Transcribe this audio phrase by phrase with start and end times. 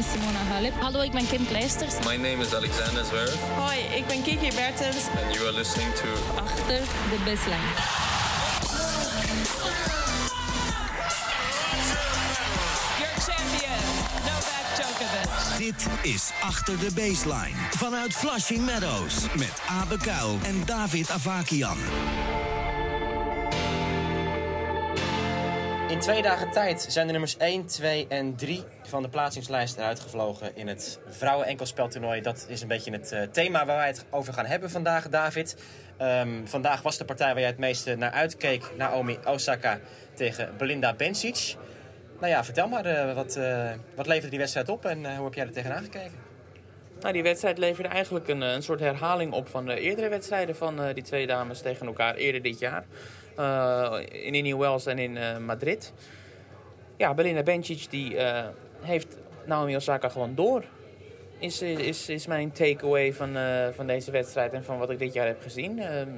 [0.00, 0.80] is Simona Halep.
[0.80, 1.94] Hallo, ik ben Kim Kleisters.
[2.04, 3.34] My name is Alexander Zverev.
[3.56, 4.96] Hoi, ik ben Kiki Bertens.
[5.24, 6.08] And you are listening to...
[6.36, 6.80] Achter
[7.10, 7.70] de baseline.
[12.98, 13.80] Your champion,
[14.24, 15.58] Novak Djokovic.
[15.58, 17.56] Dit is Achter de Baseline.
[17.76, 19.14] Vanuit Flushing Meadows.
[19.36, 21.78] Met Abe Kuil en David Avakian.
[25.90, 30.00] In twee dagen tijd zijn de nummers 1, 2 en 3 van de plaatsingslijst eruit
[30.00, 32.20] gevlogen in het vrouwen-enkelspeltoernooi.
[32.20, 35.56] Dat is een beetje het uh, thema waar wij het over gaan hebben vandaag, David.
[36.02, 39.78] Um, vandaag was de partij waar jij het meeste naar uitkeek, Naomi Osaka
[40.14, 41.56] tegen Belinda Bencic.
[42.18, 45.34] Nou ja, vertel maar, uh, wat, uh, wat leverde die wedstrijd op en hoe heb
[45.34, 46.18] jij er tegenaan gekeken?
[47.00, 50.92] Nou, die wedstrijd leverde eigenlijk een, een soort herhaling op van de eerdere wedstrijden van
[50.94, 52.84] die twee dames tegen elkaar eerder dit jaar.
[53.40, 55.92] Uh, in New Wells en in uh, Madrid.
[56.96, 58.46] Ja, Belinda Bencic die uh,
[58.80, 60.64] heeft Naomi Osaka gewoon door.
[61.38, 63.36] Is, is, is mijn takeaway van,
[63.74, 65.78] van deze wedstrijd en van wat ik dit jaar heb gezien.
[65.78, 66.08] Ehm,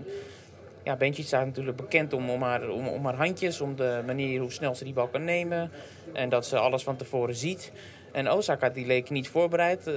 [0.84, 4.40] ja, Bencic staat natuurlijk bekend om, om, haar, om, om haar handjes, om de manier
[4.40, 5.70] hoe snel ze die bal kan nemen.
[6.12, 7.72] En dat ze alles van tevoren ziet.
[8.12, 9.90] En Osaka die leek niet voorbereid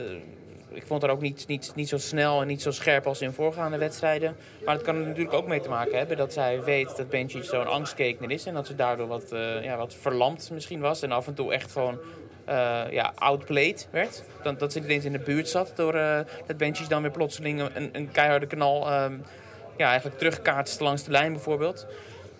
[0.75, 3.31] ik vond haar ook niet, niet, niet zo snel en niet zo scherp als in
[3.31, 4.35] voorgaande wedstrijden.
[4.65, 7.43] Maar het kan er natuurlijk ook mee te maken hebben dat zij weet dat Bencic
[7.43, 8.45] zo'n angstkekner is.
[8.45, 11.01] En dat ze daardoor wat, uh, ja, wat verlamd misschien was.
[11.01, 11.99] En af en toe echt gewoon
[12.49, 14.23] uh, ja, outplayed werd.
[14.43, 17.11] Dat, dat ze niet eens in de buurt zat door uh, dat Bencic dan weer
[17.11, 19.23] plotseling een, een keiharde knal um,
[19.77, 21.87] ja, eigenlijk terugkaatst langs de lijn bijvoorbeeld.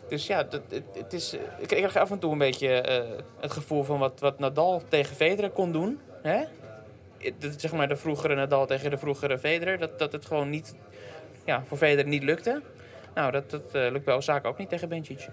[0.09, 2.67] Dus ja, het, het, het is, ik kreeg af en toe een beetje
[3.39, 6.00] het gevoel van wat, wat Nadal tegen Federer kon doen.
[6.22, 6.44] Hè?
[7.57, 9.79] Zeg maar de vroegere Nadal tegen de vroegere Federer.
[9.79, 10.75] Dat, dat het gewoon niet,
[11.45, 12.61] ja, voor Federer niet lukte.
[13.13, 15.27] Nou, dat, dat uh, lukt bij Osaka ook niet tegen Bencic.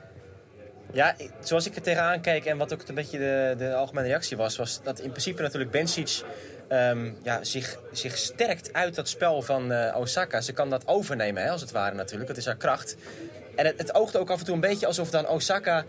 [0.92, 4.36] Ja, zoals ik er tegenaan keek en wat ook een beetje de, de algemene reactie
[4.36, 4.56] was...
[4.56, 6.22] was dat in principe natuurlijk Bencic
[6.68, 10.40] um, ja, zich, zich sterkt uit dat spel van uh, Osaka.
[10.40, 12.28] Ze kan dat overnemen, hè, als het ware natuurlijk.
[12.28, 12.96] Dat is haar kracht.
[13.56, 15.84] En het, het oogde ook af en toe een beetje alsof dan Osaka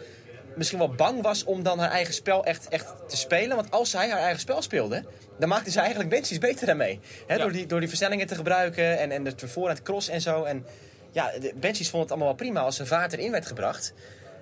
[0.55, 3.55] misschien wel bang was om dan haar eigen spel echt, echt te spelen.
[3.55, 5.03] Want als zij haar eigen spel speelde,
[5.39, 6.99] dan maakte ze eigenlijk Benchies beter daarmee.
[7.27, 7.41] He, ja.
[7.41, 10.43] door, die, door die versnellingen te gebruiken en, en de voorhand cross en zo.
[10.43, 10.65] En
[11.11, 13.93] ja, Benchies vond het allemaal wel prima als er vaart erin werd gebracht.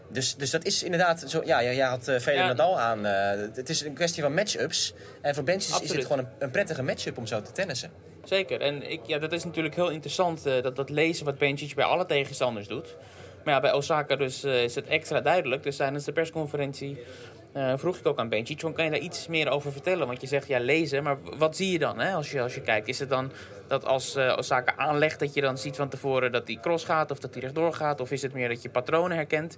[0.09, 1.41] Dus, dus dat is inderdaad zo.
[1.45, 2.47] Ja, jij had uh, Federer ja.
[2.47, 3.05] Nadal aan.
[3.05, 4.93] Uh, het is een kwestie van match-ups.
[5.21, 7.91] En voor Benchies is het gewoon een, een prettige match-up om zo te tennissen.
[8.23, 8.61] Zeker.
[8.61, 11.85] En ik, ja, dat is natuurlijk heel interessant, uh, dat, dat lezen wat Benchic bij
[11.85, 12.95] alle tegenstanders doet.
[13.43, 15.63] Maar ja, bij Osaka dus uh, is het extra duidelijk.
[15.63, 16.97] Dus tijdens de persconferentie
[17.55, 20.07] uh, vroeg ik ook aan Bencic, kan je daar iets meer over vertellen?
[20.07, 22.61] Want je zegt ja lezen, maar wat zie je dan hè, als, je, als je
[22.61, 22.87] kijkt?
[22.87, 23.31] Is het dan
[23.67, 27.11] dat als uh, Osaka aanlegt dat je dan ziet van tevoren dat die cross gaat
[27.11, 28.01] of dat die rechtdoor gaat?
[28.01, 29.57] Of is het meer dat je patronen herkent?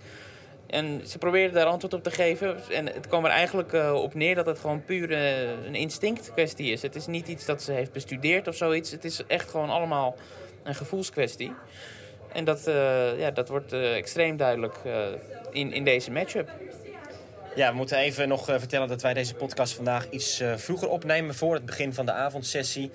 [0.68, 2.58] En ze probeerden daar antwoord op te geven.
[2.72, 5.12] En het kwam er eigenlijk op neer dat het gewoon puur
[5.66, 6.82] een instinct kwestie is.
[6.82, 8.92] Het is niet iets dat ze heeft bestudeerd of zoiets.
[8.92, 10.16] Het is echt gewoon allemaal
[10.64, 11.54] een gevoelskwestie.
[12.34, 14.76] En dat, uh, ja, dat wordt extreem duidelijk
[15.52, 16.50] in, in deze matchup.
[17.56, 21.54] Ja, we moeten even nog vertellen dat wij deze podcast vandaag iets vroeger opnemen voor
[21.54, 22.92] het begin van de avondsessie.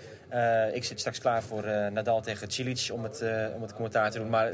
[0.73, 4.29] Ik zit straks klaar voor Nadal tegen Cilic om het, om het commentaar te doen.
[4.29, 4.53] Maar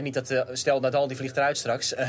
[0.00, 1.88] niet dat, stel Nadal die vliegt eruit straks.
[1.94, 2.04] dan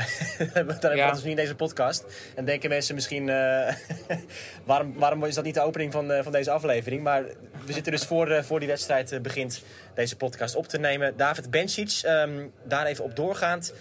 [0.52, 1.10] hebben we ja.
[1.10, 2.04] dus niet in deze podcast.
[2.34, 3.26] En denken mensen misschien,
[4.64, 7.02] waarom, waarom is dat niet de opening van, van deze aflevering?
[7.02, 7.24] Maar
[7.66, 9.62] we zitten dus voor, voor die wedstrijd begint
[9.94, 11.16] deze podcast op te nemen.
[11.16, 13.72] David Bencic, um, daar even op doorgaand.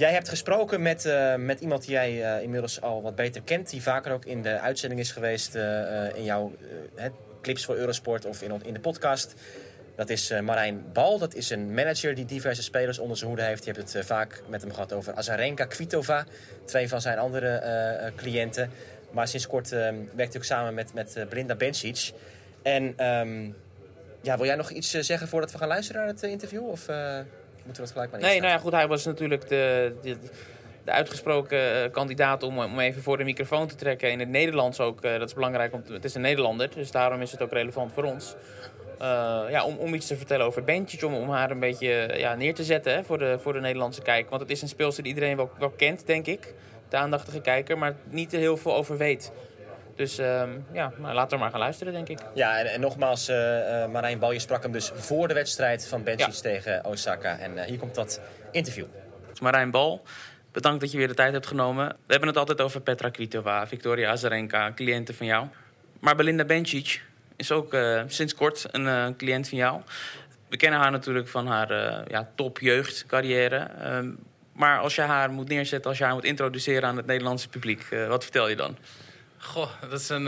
[0.00, 3.70] Jij hebt gesproken met, uh, met iemand die jij uh, inmiddels al wat beter kent.
[3.70, 6.52] Die vaker ook in de uitzending is geweest uh, in jouw
[7.42, 9.34] clips voor Eurosport of in, in de podcast.
[10.00, 11.18] Dat is Marijn Bal.
[11.18, 13.64] Dat is een manager die diverse spelers onder zijn hoede heeft.
[13.64, 16.24] Je hebt het vaak met hem gehad over Azarenka Kvitova.
[16.64, 18.70] Twee van zijn andere cliënten.
[19.10, 22.12] Maar sinds kort werkt hij ook samen met, met Brinda Bencic.
[22.62, 23.56] En um,
[24.20, 26.68] ja, wil jij nog iets zeggen voordat we gaan luisteren naar het interview?
[26.68, 26.86] Of...
[26.86, 27.26] Moeten
[27.64, 30.16] we dat gelijk maar Nee, nou ja, goed, hij was natuurlijk de, de,
[30.84, 34.10] de uitgesproken kandidaat om, om even voor de microfoon te trekken.
[34.10, 37.32] In het Nederlands ook, dat is belangrijk, om het is een Nederlander, dus daarom is
[37.32, 38.36] het ook relevant voor ons.
[39.00, 39.06] Uh,
[39.50, 42.54] ja, om, om iets te vertellen over Bencic, om, om haar een beetje ja, neer
[42.54, 44.30] te zetten hè, voor, de, voor de Nederlandse kijker.
[44.30, 46.54] Want het is een speelster die iedereen wel, wel kent, denk ik,
[46.88, 49.32] de aandachtige kijker, maar niet heel veel over weet.
[49.96, 50.42] Dus uh,
[50.72, 52.18] ja, laten we maar gaan luisteren, denk ik.
[52.34, 53.36] Ja, en, en nogmaals, uh,
[53.86, 56.40] Marijn Bal, je sprak hem dus voor de wedstrijd van Bencic ja.
[56.40, 57.38] tegen Osaka.
[57.38, 58.20] En uh, hier komt dat
[58.50, 58.84] interview.
[59.40, 60.02] Marijn Bal,
[60.52, 61.88] bedankt dat je weer de tijd hebt genomen.
[61.88, 65.46] We hebben het altijd over Petra Kvitova, Victoria Azarenka, cliënten van jou.
[66.00, 67.02] Maar Belinda Bencic
[67.40, 69.80] is ook uh, sinds kort een cliënt van jou.
[70.48, 71.72] We kennen haar natuurlijk van haar
[72.10, 73.70] ja, topjeugdcarrière.
[74.52, 77.86] maar als je haar moet neerzetten, als je haar moet introduceren aan het Nederlandse publiek,
[78.08, 78.76] wat vertel je dan?
[79.38, 80.24] Goh, dat is een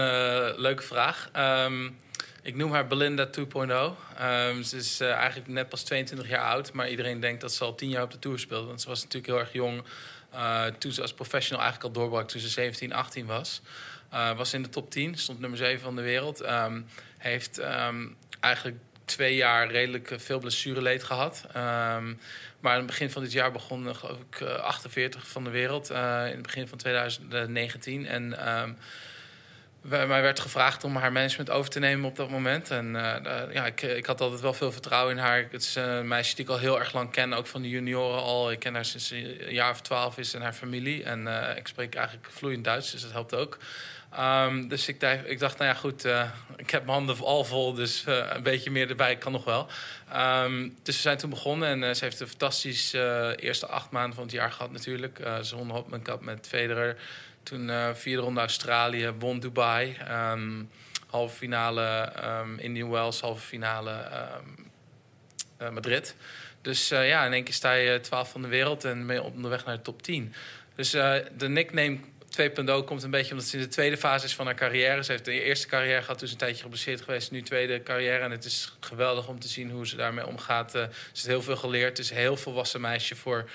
[0.60, 1.30] leuke vraag.
[1.36, 1.96] Um,
[2.42, 3.40] ik noem haar Belinda 2.0.
[3.40, 7.74] Um, ze is eigenlijk net pas 22 jaar oud, maar iedereen denkt dat ze al
[7.74, 8.66] 10 jaar op de Tour speelt.
[8.66, 9.82] Want ze was natuurlijk heel erg jong
[10.78, 13.62] toen ze als professional eigenlijk al doorbrak toen ze 17, 18 was.
[14.36, 16.42] Was in de top 10, stond nummer 7 van de wereld.
[16.44, 16.86] Um,
[17.18, 17.58] heeft
[18.40, 21.44] eigenlijk twee jaar redelijk veel blessureleed gehad.
[21.48, 22.20] Um,
[22.60, 25.90] maar in het begin van dit jaar begon, geloof ik, 48 van de wereld.
[25.90, 28.06] In het begin van 2019.
[28.06, 28.38] En
[29.82, 32.70] mij werd gevraagd om haar management over te nemen op dat moment.
[32.70, 35.46] En uh, ja, ik, ik had altijd wel veel vertrouwen in haar.
[35.50, 38.22] Het is een meisje die ik al heel erg lang ken, ook van de junioren
[38.22, 38.50] al.
[38.50, 41.02] Ik ken haar sinds een jaar of twaalf is en haar familie.
[41.02, 43.58] En uh, ik spreek eigenlijk vloeiend Duits, dus dat helpt ook.
[44.18, 46.04] Um, dus ik ik dacht, nou ja, goed,
[46.56, 49.66] ik heb mijn handen al vol, dus een beetje meer erbij kan nog wel.
[50.44, 54.24] Um, dus we zijn toen begonnen en ze heeft een fantastische eerste acht maanden van
[54.24, 55.20] het jaar gehad natuurlijk.
[55.42, 56.96] ze won Hopman Cup met Federer.
[57.42, 59.96] Toen vierde ronde Australië, won Dubai.
[60.10, 60.70] Um,
[61.06, 64.10] halve finale um, Indian Wells, halve finale
[65.72, 66.16] Madrid.
[66.62, 69.64] Dus ja, in één keer sta je 12 van de wereld en ben je onderweg
[69.64, 70.34] naar de top 10.
[70.74, 71.98] Dus de nickname
[72.40, 75.04] 2.0 komt een beetje omdat ze in de tweede fase is van haar carrière.
[75.04, 77.30] Ze heeft de eerste carrière gehad, dus een tijdje geblesseerd geweest.
[77.30, 78.24] Nu tweede carrière.
[78.24, 80.70] En het is geweldig om te zien hoe ze daarmee omgaat.
[80.70, 81.88] Ze heeft heel veel geleerd.
[81.88, 83.50] Het is een heel volwassen meisje voor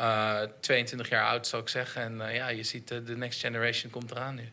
[0.00, 2.02] uh, 22 jaar oud, zou ik zeggen.
[2.02, 4.52] En uh, ja, je ziet de next generation komt eraan nu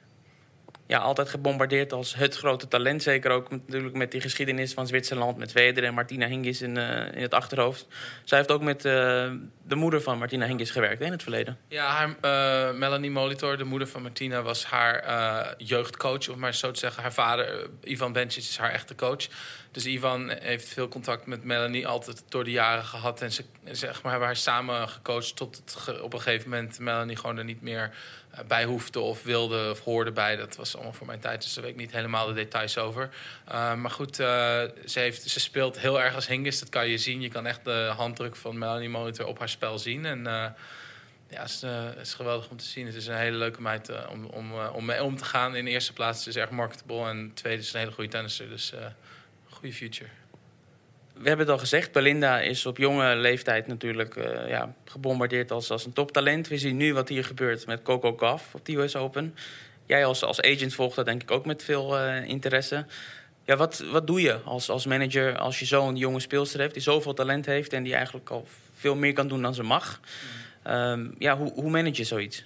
[0.88, 3.04] ja, altijd gebombardeerd als het grote talent.
[3.04, 6.78] Zeker ook natuurlijk met die geschiedenis van Zwitserland met Weder en Martina Hingis in,
[7.14, 7.88] in het achterhoofd.
[8.24, 11.58] Zij heeft ook met de moeder van Martina Hingis gewerkt in het verleden.
[11.68, 16.80] Ja, haar, Melanie Molitor, de moeder van Martina, was haar jeugdcoach, om maar zo te
[16.80, 17.02] zeggen.
[17.02, 19.28] Haar vader, Ivan Bencic, is haar echte coach.
[19.72, 23.22] Dus Ivan heeft veel contact met Melanie altijd door de jaren gehad.
[23.22, 25.62] En ze zeg maar, hebben haar samen gecoacht tot
[26.02, 27.92] op een gegeven moment Melanie gewoon er niet meer
[28.32, 30.36] eh, bij hoefde of wilde of hoorde bij.
[30.36, 33.10] Dat was allemaal voor mijn tijd, dus daar weet ik niet helemaal de details over.
[33.52, 34.28] Uh, maar goed, uh,
[34.86, 37.22] ze, heeft, ze speelt heel erg als Hingis, dat kan je zien.
[37.22, 40.06] Je kan echt de handdruk van Melanie Monitor op haar spel zien.
[40.06, 40.24] En
[41.30, 41.64] ja, het is,
[42.02, 42.86] is, geweldig om te zien.
[42.86, 45.56] Het is een hele leuke meid om, om, om mee om te gaan.
[45.56, 48.50] In de eerste plaats het is erg marketable en tweede is een hele goede tennisser.
[48.50, 48.74] Dus
[49.58, 50.10] goede future
[51.22, 55.72] we hebben het al gezegd, Belinda is op jonge leeftijd natuurlijk uh, ja, gebombardeerd als,
[55.72, 56.48] als een toptalent.
[56.48, 59.36] We zien nu wat hier gebeurt met Coco Gauff op de US Open.
[59.86, 62.86] Jij als, als agent volgt dat denk ik ook met veel uh, interesse.
[63.46, 66.74] Ja, wat, wat doe je als, als manager als je zo'n jonge speelster hebt...
[66.74, 70.00] die zoveel talent heeft en die eigenlijk al veel meer kan doen dan ze mag?
[70.68, 72.46] Um, ja, hoe, hoe manage je zoiets?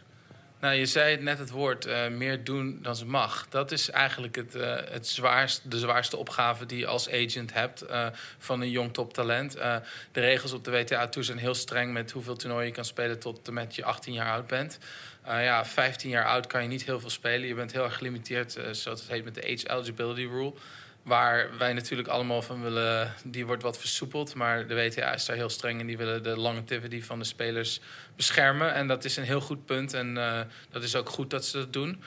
[0.62, 3.48] Nou, je zei net het woord uh, meer doen dan ze mag.
[3.50, 7.84] Dat is eigenlijk het, uh, het zwaarst, de zwaarste opgave die je als agent hebt
[7.90, 9.54] uh, van een jong toptalent.
[9.54, 9.82] de
[10.12, 13.54] regels op de WTA-tour zijn heel streng met hoeveel toernooien je kan spelen tot en
[13.54, 14.78] met je 18 jaar oud bent.
[15.26, 17.48] ja, 15 jaar oud kan je niet heel veel spelen.
[17.48, 20.54] Je bent heel erg gelimiteerd, zoals het heet met de Age Eligibility Rule.
[21.04, 24.36] Waar wij natuurlijk allemaal van willen, die wordt wat versoepeld.
[24.36, 27.80] Maar de WTA is daar heel streng en die willen de longevity van de spelers
[28.16, 28.74] beschermen.
[28.74, 30.40] En dat is een heel goed punt en uh,
[30.70, 32.04] dat is ook goed dat ze dat doen.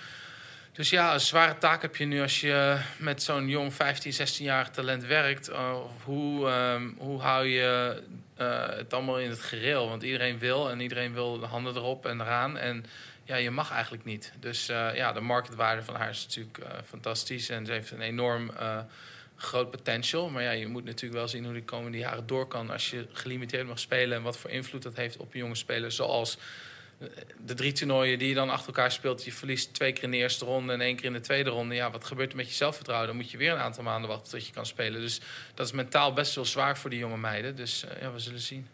[0.75, 4.69] Dus ja, een zware taak heb je nu als je met zo'n jong 15, 16-jarig
[4.69, 5.51] talent werkt.
[5.51, 8.03] Uh, hoe, um, hoe hou je
[8.41, 9.89] uh, het allemaal in het gereel?
[9.89, 12.59] Want iedereen wil en iedereen wil de handen erop en eraan.
[12.59, 12.85] En
[13.25, 14.33] ja, je mag eigenlijk niet.
[14.41, 17.49] Dus uh, ja, de marktwaarde van haar is natuurlijk uh, fantastisch.
[17.49, 18.79] En ze heeft een enorm uh,
[19.37, 20.31] groot potential.
[20.31, 22.71] Maar ja, je moet natuurlijk wel zien hoe die komende jaren door kan...
[22.71, 24.17] als je gelimiteerd mag spelen...
[24.17, 25.97] en wat voor invloed dat heeft op jonge spelers.
[25.97, 26.39] Zoals
[27.45, 29.25] de drie toernooien die je dan achter elkaar speelt...
[29.25, 31.75] je verliest twee keer in de eerste ronde en één keer in de tweede ronde.
[31.75, 33.09] Ja, wat gebeurt er met je zelfvertrouwen?
[33.09, 35.01] Dan moet je weer een aantal maanden wachten tot je kan spelen.
[35.01, 35.21] Dus
[35.55, 37.57] dat is mentaal best wel zwaar voor die jonge meiden.
[37.57, 38.69] Dus ja, we zullen zien.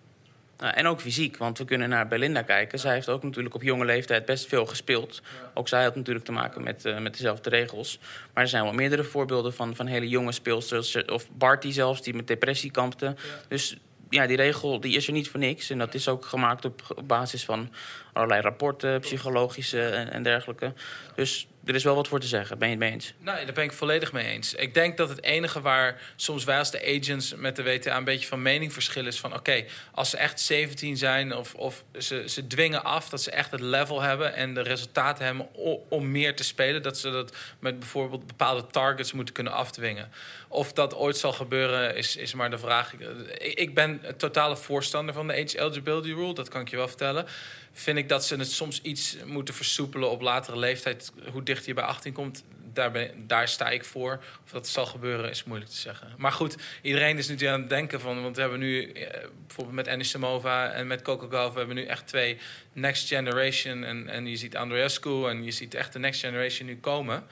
[0.61, 2.79] Nou, en ook fysiek, want we kunnen naar Belinda kijken.
[2.79, 5.23] Zij heeft ook natuurlijk op jonge leeftijd best veel gespeeld.
[5.55, 7.99] Ook zij had natuurlijk te maken met, uh, met dezelfde regels.
[8.35, 11.05] Maar er zijn wel meerdere voorbeelden van, van hele jonge speelsters.
[11.05, 13.15] Of Barty zelfs, die met depressie kampte.
[13.49, 13.77] Dus
[14.11, 15.71] ja, die regel die is er niet voor niks.
[15.71, 17.71] En dat is ook gemaakt op, op basis van
[18.13, 20.73] allerlei rapporten, psychologische en, dergelijke.
[21.15, 22.59] Dus er is wel wat voor te zeggen.
[22.59, 23.15] Ben je het mee eens?
[23.19, 24.55] Nee, daar ben ik volledig mee eens.
[24.55, 28.05] Ik denk dat het enige waar soms wij als de agents met de WTA een
[28.05, 32.25] beetje van mening verschillen is van oké, als ze echt 17 zijn of, of ze,
[32.29, 35.49] ze dwingen af dat ze echt het level hebben en de resultaten hebben
[35.89, 40.11] om, meer te spelen, dat ze dat met bijvoorbeeld bepaalde targets moeten kunnen afdwingen.
[40.49, 42.95] Of dat ooit zal gebeuren, is, is maar de vraag.
[42.95, 46.89] Ik, ik ben totale voorstander van de age eligibility rule, dat kan ik je wel
[46.89, 47.27] vertellen
[47.73, 51.13] vind ik dat ze het soms iets moeten versoepelen op latere leeftijd.
[51.33, 54.23] Hoe dichter je bij 18 komt, daar, daar sta ik voor.
[54.45, 56.15] Of dat zal gebeuren is moeilijk te zeggen.
[56.17, 58.23] Maar goed, iedereen is natuurlijk aan het denken van...
[58.23, 61.53] want we hebben nu eh, bijvoorbeeld met Anis Samova en met Coco Gauff...
[61.53, 62.39] we hebben nu echt twee
[62.73, 63.85] next generation.
[63.85, 67.25] En, en je ziet Andreescu en je ziet echt de next generation nu komen.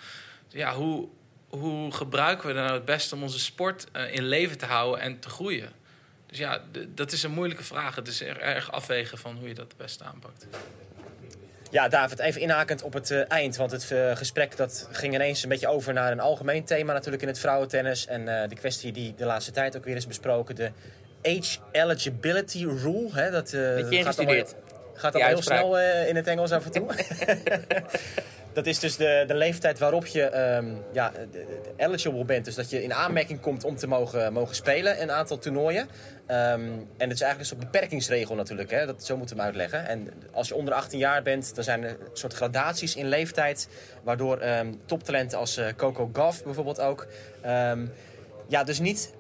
[0.49, 1.09] Ja, hoe,
[1.49, 5.01] hoe gebruiken we dan nou het beste om onze sport uh, in leven te houden
[5.01, 5.73] en te groeien?
[6.29, 7.95] Dus ja, dat is een moeilijke vraag.
[7.95, 10.47] Het is er, erg afwegen van hoe je dat het beste aanpakt.
[11.71, 13.57] Ja, David, even inhakend op het uh, eind.
[13.57, 17.23] Want het uh, gesprek dat ging ineens een beetje over naar een algemeen thema natuurlijk
[17.23, 18.07] in het vrouwentennis.
[18.07, 20.55] En uh, de kwestie die de laatste tijd ook weer is besproken.
[20.55, 20.71] De
[21.23, 23.09] age eligibility rule.
[23.13, 24.45] Hè, dat gaat allemaal,
[24.95, 26.87] gaat al heel snel in het Engels af en toe.
[28.59, 31.13] Dat is dus de, de leeftijd waarop je um, ja,
[31.77, 32.45] eligible bent.
[32.45, 35.83] Dus dat je in aanmerking komt om te mogen, mogen spelen een aantal toernooien.
[35.83, 35.89] Um,
[36.27, 38.71] en het is eigenlijk een soort beperkingsregel natuurlijk.
[38.71, 38.87] Hè?
[38.87, 39.89] Dat, zo moeten we hem uitleggen.
[39.89, 43.69] En als je onder 18 jaar bent, dan zijn er een soort gradaties in leeftijd.
[44.03, 47.07] Waardoor um, toptalenten als uh, Coco Gauff bijvoorbeeld ook...
[48.49, 49.15] ja, dus niet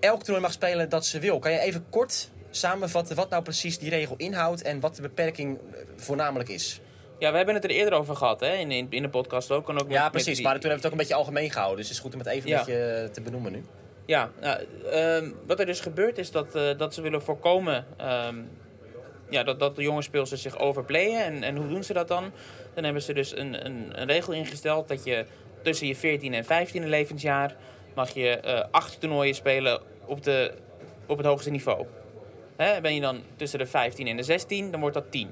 [0.00, 1.38] elk toernooi mag spelen dat ze wil.
[1.38, 4.62] Kan je even kort samenvatten wat nou precies die regel inhoudt...
[4.62, 5.58] en wat de beperking
[5.96, 6.80] voornamelijk is?
[7.22, 8.54] Ja, we hebben het er eerder over gehad, hè?
[8.54, 9.68] In, in, in de podcast ook.
[9.68, 10.40] En ook ja, precies.
[10.40, 11.78] Maar toen hebben we het ook een beetje algemeen gehouden.
[11.78, 13.64] Dus het is goed om het even een beetje eh, te benoemen nu.
[14.06, 14.60] Ja, nou,
[14.94, 18.50] um, wat er dus gebeurt is dat, uh, dat ze willen voorkomen um,
[19.30, 21.24] ja, dat, dat de jonge speelsters zich overplayen.
[21.24, 22.32] En, en hoe doen ze dat dan?
[22.74, 25.24] Dan hebben ze dus een, een, een regel ingesteld dat je
[25.62, 27.56] tussen je 14 en 15e levensjaar
[27.94, 30.52] mag je uh, acht toernooien spelen op, de,
[31.06, 31.86] op het hoogste niveau.
[32.56, 35.30] Hè, ben je dan tussen de 15 en de 16, dan wordt dat 10.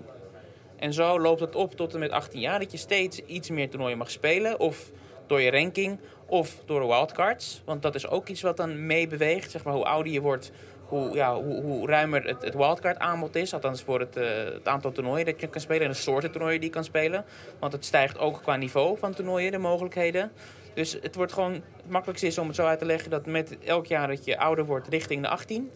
[0.81, 3.71] En zo loopt het op tot en met 18 jaar dat je steeds iets meer
[3.71, 4.61] toernooien mag spelen.
[4.61, 4.91] Of
[5.27, 7.63] door je ranking of door de wildcards.
[7.65, 9.51] Want dat is ook iets wat dan meebeweegt.
[9.51, 10.53] Zeg maar, hoe ouder je wordt,
[10.87, 13.55] hoe, ja, hoe, hoe ruimer het, het wildcard aanbod is.
[13.55, 16.61] Althans voor het, uh, het, aantal toernooien dat je kan spelen en de soorten toernooien
[16.61, 17.25] die je kan spelen.
[17.59, 20.33] Want het stijgt ook qua niveau van toernooien, de mogelijkheden.
[20.75, 23.59] Dus het wordt gewoon, het makkelijkste is om het zo uit te leggen dat met
[23.65, 25.71] elk jaar dat je ouder wordt richting de 18.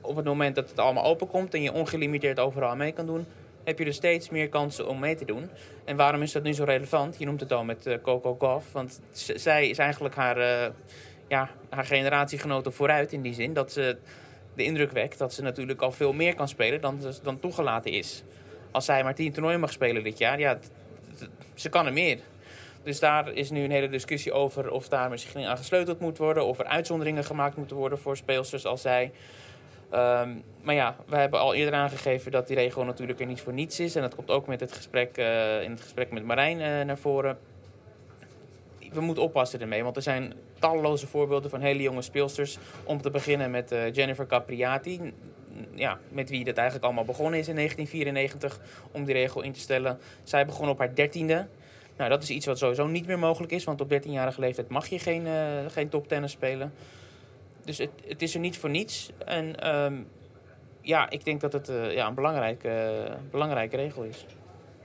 [0.00, 3.26] Op het moment dat het allemaal open komt en je ongelimiteerd overal mee kan doen,
[3.64, 5.50] heb je dus steeds meer kansen om mee te doen.
[5.84, 7.18] En waarom is dat nu zo relevant?
[7.18, 8.72] Je noemt het al met uh, Coco Gauff.
[8.72, 10.72] Want zij is eigenlijk haar, uh,
[11.28, 13.52] ja, haar generatiegenoten vooruit in die zin.
[13.52, 13.96] Dat ze
[14.54, 18.22] de indruk wekt dat ze natuurlijk al veel meer kan spelen dan, dan toegelaten is.
[18.70, 20.58] Als zij maar tien toernooien mag spelen dit jaar, ja,
[21.54, 22.18] ze kan er meer.
[22.82, 26.46] Dus daar is nu een hele discussie over of daar misschien aan gesleuteld moet worden.
[26.46, 29.12] Of er uitzonderingen gemaakt moeten worden voor speelsters als zij.
[29.94, 33.52] Um, maar ja, we hebben al eerder aangegeven dat die regel natuurlijk er niet voor
[33.52, 33.96] niets is.
[33.96, 36.98] En dat komt ook met het gesprek, uh, in het gesprek met Marijn uh, naar
[36.98, 37.38] voren.
[38.92, 42.58] We moeten oppassen ermee, want er zijn talloze voorbeelden van hele jonge speelsters.
[42.84, 45.12] Om te beginnen met uh, Jennifer Capriati.
[45.74, 48.60] Ja, met wie dit eigenlijk allemaal begonnen is in 1994
[48.92, 49.98] om die regel in te stellen.
[50.22, 51.46] Zij begon op haar dertiende.
[51.96, 54.86] Nou, dat is iets wat sowieso niet meer mogelijk is, want op 13-jarige leeftijd mag
[54.86, 55.26] je geen,
[55.70, 56.72] geen toptennis spelen.
[57.64, 59.10] Dus het, het is er niet voor niets.
[59.26, 60.08] En um,
[60.80, 62.68] ja, ik denk dat het uh, ja, een belangrijke,
[63.08, 64.26] uh, belangrijke regel is.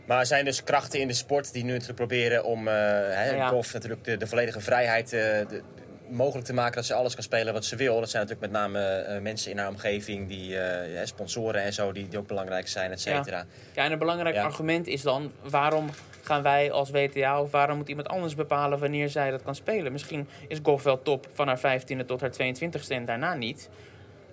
[0.05, 3.35] Maar er zijn dus krachten in de sport die nu natuurlijk proberen om uh, hè,
[3.35, 3.47] ja.
[3.47, 5.61] golf natuurlijk de, de volledige vrijheid de,
[6.09, 7.99] mogelijk te maken dat ze alles kan spelen wat ze wil.
[7.99, 11.91] Dat zijn natuurlijk met name uh, mensen in haar omgeving, die uh, sponsoren en zo,
[11.91, 13.37] die, die ook belangrijk zijn, et cetera.
[13.37, 13.45] Ja.
[13.73, 14.43] ja, en een belangrijk ja.
[14.43, 15.89] argument is dan, waarom
[16.29, 19.91] gaan wij als WTA of waarom moet iemand anders bepalen wanneer zij dat kan spelen?
[19.91, 23.69] Misschien is golf wel top van haar 15e tot haar 22e en daarna niet.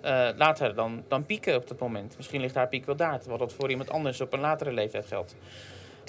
[0.05, 2.17] Uh, laat haar dan, dan pieken op dat moment.
[2.17, 5.05] Misschien ligt haar piek wel daar, terwijl dat voor iemand anders op een latere leeftijd
[5.05, 5.35] geldt.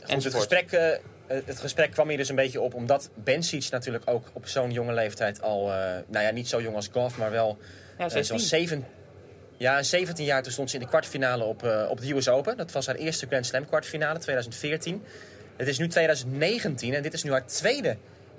[0.05, 0.81] Goed, het, gesprek, uh,
[1.27, 4.93] het gesprek kwam hier dus een beetje op omdat Bencic natuurlijk ook op zo'n jonge
[4.93, 5.75] leeftijd al, uh,
[6.07, 7.59] nou ja, niet zo jong als golf, maar wel
[7.99, 8.87] ja, zoals 7,
[9.57, 12.57] ja, 17 jaar toen stond ze in de kwartfinale op, op de US Open.
[12.57, 15.03] Dat was haar eerste Grand Slam kwartfinale, 2014.
[15.59, 17.97] Het is nu 2019 en dit is nu haar tweede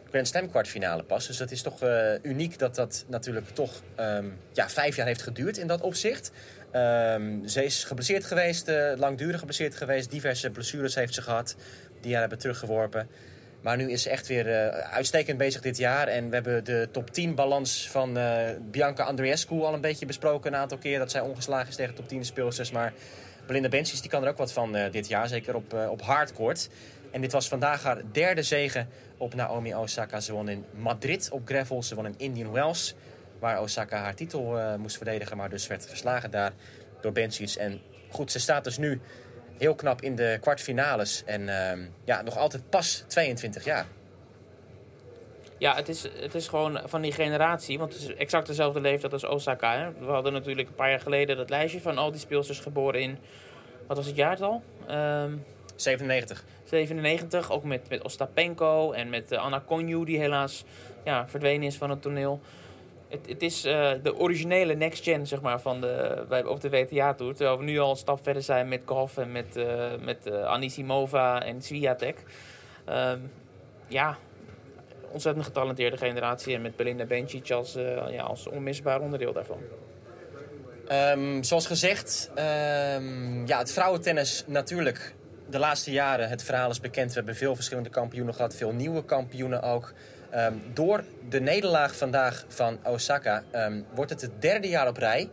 [0.09, 1.27] Grand Slam kwartfinale pas.
[1.27, 5.21] Dus dat is toch uh, uniek dat dat natuurlijk toch um, ja, vijf jaar heeft
[5.21, 6.31] geduurd in dat opzicht.
[6.75, 10.11] Um, ze is geblesseerd geweest, uh, langdurig geblesseerd geweest.
[10.11, 11.55] Diverse blessures heeft ze gehad
[12.01, 13.07] die haar hebben teruggeworpen.
[13.61, 16.07] Maar nu is ze echt weer uh, uitstekend bezig dit jaar.
[16.07, 18.17] En we hebben de top 10 balans van
[18.71, 20.99] Bianca Andreescu al een beetje besproken een aantal keer.
[20.99, 22.71] Dat zij ongeslagen is tegen top 10 speelsters.
[22.71, 22.93] Maar
[23.47, 25.27] Belinda Bencic die kan er ook wat van dit jaar.
[25.27, 26.69] Zeker op, op hardcourt.
[27.11, 28.85] En dit was vandaag haar derde zege
[29.17, 30.19] op Naomi Osaka.
[30.19, 31.83] Ze won in Madrid op gravel.
[31.83, 32.95] Ze won in Indian Wells.
[33.39, 35.37] Waar Osaka haar titel uh, moest verdedigen.
[35.37, 36.51] Maar dus werd verslagen daar
[37.01, 37.55] door Bencic.
[37.55, 39.01] En goed, ze staat dus nu
[39.57, 41.23] heel knap in de kwartfinales.
[41.25, 41.71] En uh,
[42.03, 43.85] ja, nog altijd pas 22 jaar.
[45.57, 47.77] Ja, het is, het is gewoon van die generatie.
[47.77, 49.77] Want het is exact dezelfde leeftijd als Osaka.
[49.77, 50.05] Hè?
[50.05, 53.17] We hadden natuurlijk een paar jaar geleden dat lijstje van al die speelsters geboren in...
[53.87, 54.63] Wat was het jaartal?
[54.89, 56.43] Um, 97.
[56.69, 60.63] 97, ook met, met Ostapenko en met uh, Anna Konju, die helaas
[61.03, 62.41] ja, verdwenen is van het toneel.
[63.07, 66.69] Het, het is uh, de originele next gen zeg maar, van de, bij, op de
[66.69, 67.35] WTA-tour.
[67.35, 71.43] Terwijl we nu al een stap verder zijn met Goff en met, uh, met Anisimova
[71.43, 72.23] en Swiatek.
[72.89, 73.31] Um,
[73.87, 74.17] ja,
[75.11, 76.55] ontzettend getalenteerde generatie.
[76.55, 77.73] En met Belinda Bencic als,
[78.09, 79.61] ja, als onmisbaar onderdeel daarvan.
[80.91, 85.15] Um, zoals gezegd, um, ja, het vrouwentennis natuurlijk
[85.49, 87.09] de laatste jaren, het verhaal is bekend.
[87.09, 89.93] We hebben veel verschillende kampioenen gehad, veel nieuwe kampioenen ook.
[90.35, 95.29] Um, door de nederlaag vandaag van Osaka um, wordt het het derde jaar op rij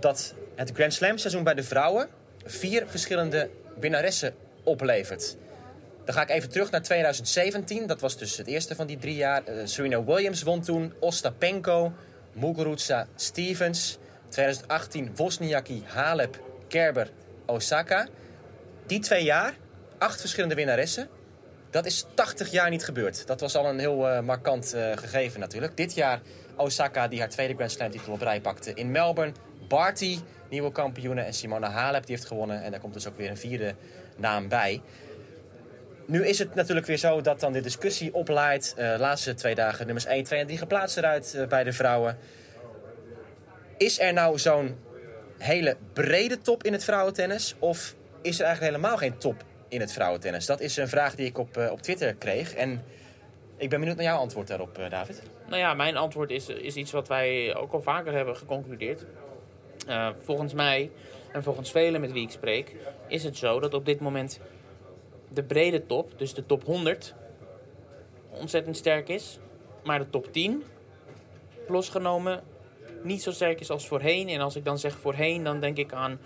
[0.00, 2.08] dat het Grand Slam seizoen bij de vrouwen
[2.44, 5.36] vier verschillende winnaressen oplevert.
[6.04, 7.86] Dan ga ik even terug naar 2017.
[7.86, 9.42] Dat was dus het eerste van die drie jaar.
[9.48, 10.92] Uh, Serena Williams won toen.
[11.00, 11.92] Ostapenko,
[12.32, 13.98] Muguruza, Stevens.
[14.28, 17.10] 2018 Wozniacki, Halep, Kerber,
[17.46, 18.06] Osaka.
[18.86, 19.54] Die twee jaar,
[19.98, 21.08] acht verschillende winnaressen.
[21.70, 23.26] Dat is 80 jaar niet gebeurd.
[23.26, 25.76] Dat was al een heel uh, markant uh, gegeven natuurlijk.
[25.76, 26.20] Dit jaar
[26.56, 29.32] Osaka die haar tweede Grand Slam titel op rij pakte in Melbourne.
[29.68, 30.18] Barty,
[30.50, 31.20] nieuwe kampioene.
[31.20, 32.62] En Simona Halep die heeft gewonnen.
[32.62, 33.74] En daar komt dus ook weer een vierde
[34.16, 34.82] naam bij.
[36.06, 38.72] Nu is het natuurlijk weer zo dat dan de discussie oplaait.
[38.76, 42.18] De laatste twee dagen nummers 1, 2 en 3 geplaatst eruit bij de vrouwen.
[43.76, 44.76] Is er nou zo'n
[45.38, 47.54] hele brede top in het vrouwentennis?
[47.58, 47.94] Of
[48.26, 50.46] is er eigenlijk helemaal geen top in het vrouwentennis?
[50.46, 52.54] Dat is een vraag die ik op, uh, op Twitter kreeg.
[52.54, 52.84] En
[53.56, 55.22] ik ben benieuwd naar jouw antwoord daarop, uh, David.
[55.46, 59.04] Nou ja, mijn antwoord is, is iets wat wij ook al vaker hebben geconcludeerd.
[60.24, 60.90] Volgens mij
[61.32, 62.76] en volgens velen met wie ik spreek,
[63.08, 64.40] is het zo dat op dit moment
[65.28, 67.14] de brede top, dus de top 100,
[68.30, 69.38] ontzettend sterk is.
[69.84, 70.64] Maar de top 10,
[71.68, 72.42] losgenomen,
[73.02, 74.28] niet zo sterk is als voorheen.
[74.28, 76.20] En als ik dan zeg voorheen, dan denk ik aan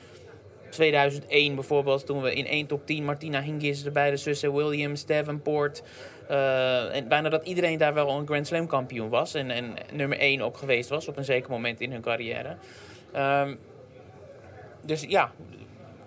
[0.70, 5.82] 2001 bijvoorbeeld, toen we in één top 10 Martina Hingis erbij, de zussen Williams, Davenport.
[6.30, 9.34] Uh, en bijna dat iedereen daar wel een Grand Slam kampioen was.
[9.34, 12.56] En, en nummer 1 ook geweest was op een zeker moment in hun carrière.
[13.16, 13.58] Um,
[14.82, 15.32] dus ja,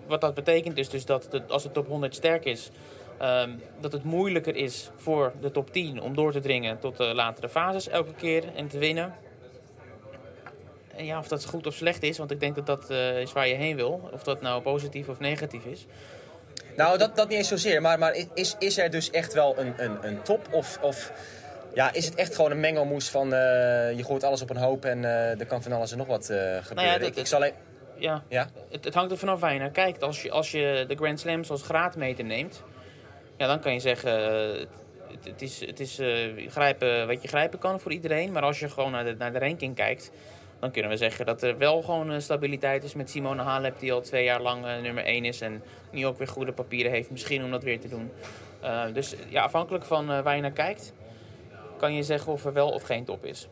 [0.06, 2.70] wat dat betekent is dus dat als de top 100 sterk is,
[3.22, 7.14] um, dat het moeilijker is voor de top 10 om door te dringen tot de
[7.14, 9.14] latere fases elke keer en te winnen.
[10.96, 13.48] Ja, of dat goed of slecht is, want ik denk dat dat uh, is waar
[13.48, 14.08] je heen wil.
[14.12, 15.86] Of dat nou positief of negatief is.
[16.76, 17.80] Nou, dat, dat niet eens zozeer.
[17.80, 20.48] Maar, maar is, is er dus echt wel een, een, een top?
[20.52, 21.12] Of, of
[21.74, 23.36] ja, is het echt gewoon een mengelmoes van uh,
[23.96, 26.24] je gooit alles op een hoop en uh, er kan van alles en nog wat
[26.24, 26.74] gebeuren?
[26.74, 27.44] Nou ja, dat, ik, ik zal...
[27.98, 28.48] Ja, ja?
[28.70, 30.02] Het, het hangt er vanaf waar je naar kijkt.
[30.02, 32.62] Als je, als je de Grand Slams als graadmeter neemt,
[33.36, 34.12] ja, dan kan je zeggen...
[35.24, 36.00] het, is, het is
[36.48, 38.32] grijpen wat je grijpen kan voor iedereen.
[38.32, 40.10] Maar als je gewoon naar de, naar de ranking kijkt
[40.64, 44.00] dan kunnen we zeggen dat er wel gewoon stabiliteit is met Simone Halep, die al
[44.00, 47.44] twee jaar lang uh, nummer 1 is en nu ook weer goede papieren heeft, misschien
[47.44, 48.10] om dat weer te doen.
[48.62, 50.92] Uh, dus ja, afhankelijk van uh, waar je naar kijkt,
[51.78, 53.48] kan je zeggen of er wel of geen top is.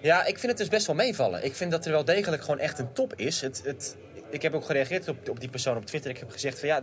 [0.00, 1.44] Ja, ik vind het dus best wel meevallen.
[1.44, 3.40] Ik vind dat er wel degelijk gewoon echt een top is.
[3.40, 3.96] Het, het,
[4.30, 6.10] ik heb ook gereageerd op, op die persoon op Twitter.
[6.10, 6.82] Ik heb gezegd van ja,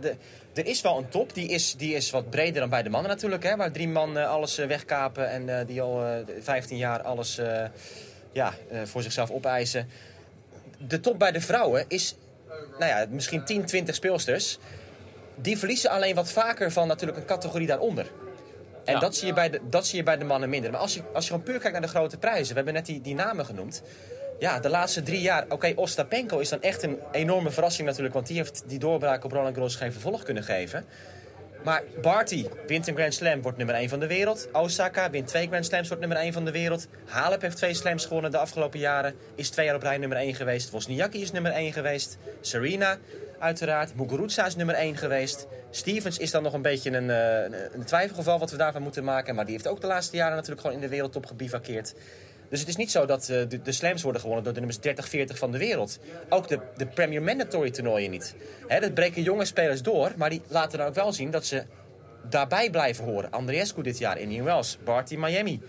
[0.54, 1.34] er is wel een top.
[1.34, 3.42] Die is, die is wat breder dan bij de mannen natuurlijk.
[3.42, 7.40] Hè, waar drie man alles wegkapen en die al 15 jaar alles
[8.36, 9.88] ja, uh, voor zichzelf opeisen.
[10.78, 12.16] De top bij de vrouwen is
[12.78, 14.58] nou ja, misschien 10, 20 speelsters.
[15.34, 18.06] Die verliezen alleen wat vaker van natuurlijk een categorie daaronder.
[18.84, 19.00] En ja.
[19.00, 20.70] dat, zie je bij de, dat zie je bij de mannen minder.
[20.70, 22.48] Maar als je, als je gewoon puur kijkt naar de grote prijzen.
[22.48, 23.82] We hebben net die, die namen genoemd.
[24.38, 25.42] Ja, de laatste drie jaar.
[25.42, 28.14] Oké, okay, Ostapenko is dan echt een enorme verrassing natuurlijk.
[28.14, 30.84] Want die heeft die doorbraak op Roland Garros geen vervolg kunnen geven.
[31.64, 34.48] Maar Barty wint een Grand Slam, wordt nummer 1 van de wereld.
[34.52, 36.86] Osaka wint twee Grand Slams, wordt nummer 1 van de wereld.
[37.04, 39.14] Halep heeft twee slams gewonnen de afgelopen jaren.
[39.34, 40.70] Is twee jaar op rij nummer 1 geweest.
[40.70, 42.18] Wozniacki is nummer 1 geweest.
[42.40, 42.98] Serena,
[43.38, 43.94] uiteraard.
[43.94, 45.46] Muguruza is nummer 1 geweest.
[45.70, 49.34] Stevens is dan nog een beetje een, uh, een twijfelgeval wat we daarvan moeten maken.
[49.34, 51.94] Maar die heeft ook de laatste jaren natuurlijk gewoon in de wereldtop gebivakkeerd.
[52.48, 54.80] Dus het is niet zo dat uh, de, de, slams worden gewonnen door de nummers
[54.80, 55.98] 30, 40 van de wereld.
[56.28, 58.34] Ook de, de Premier Mandatory toernooien niet.
[58.66, 61.64] Hè, dat breken jonge spelers door, maar die laten dan ook wel zien dat ze
[62.30, 63.30] daarbij blijven horen.
[63.30, 65.60] Andreescu dit jaar in New Wells, Barty Miami,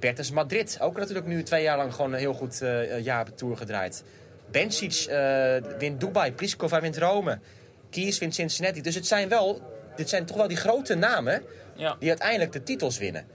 [0.00, 0.78] Bertens Madrid.
[0.80, 3.56] Ook natuurlijk nu twee jaar lang gewoon een heel goed uh, jaar op de Tour
[3.56, 4.04] gedraaid.
[4.50, 7.38] Bencic uh, wint Dubai, Pliskova wint Rome,
[7.90, 8.80] Kies wint Cincinnati.
[8.80, 9.60] Dus het zijn wel,
[9.96, 11.42] dit zijn toch wel die grote namen
[11.74, 11.96] ja.
[11.98, 13.26] die uiteindelijk de titels winnen.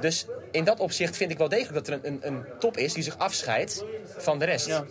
[0.00, 2.92] Dus in dat opzicht vind ik wel degelijk dat er een, een, een top is
[2.92, 3.84] die zich afscheidt
[4.16, 4.82] van de rest.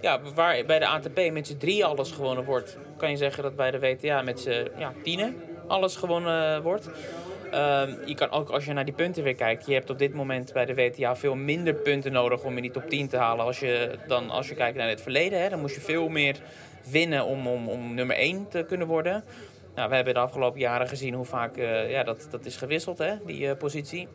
[0.00, 0.20] Ja.
[0.34, 3.70] Waar bij de ATP met z'n drie alles gewonnen wordt, kan je zeggen dat bij
[3.70, 6.88] de WTA met z'n ja, tienen alles gewonnen wordt.
[7.54, 10.14] Uh, je kan ook als je naar die punten weer kijkt, je hebt op dit
[10.14, 13.44] moment bij de WTA veel minder punten nodig om in die top 10 te halen
[13.44, 15.42] als je, dan als je kijkt naar het verleden.
[15.42, 15.48] Hè.
[15.48, 16.36] Dan moest je veel meer
[16.90, 19.24] winnen om, om, om nummer 1 te kunnen worden.
[19.74, 22.98] Nou, we hebben de afgelopen jaren gezien hoe vaak eh, ja, dat, dat is gewisseld,
[22.98, 24.08] hè, die eh, positie.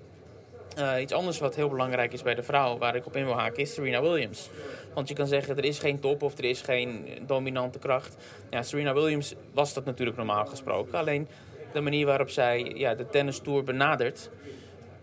[0.79, 3.37] Eh, iets anders wat heel belangrijk is bij de vrouw, waar ik op in wil
[3.37, 4.49] haken, is Serena Williams.
[4.93, 8.15] Want je kan zeggen, er is geen top of er is geen dominante kracht.
[8.49, 10.97] Ja, Serena Williams was dat natuurlijk normaal gesproken.
[10.97, 11.27] Alleen
[11.73, 14.29] de manier waarop zij ja, de tennis tour benadert,